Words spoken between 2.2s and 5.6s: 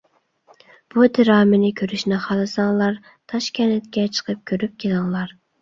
خالىساڭلار، تاشكەنتكە چىقىپ كۆرۈپ كېلىڭلار.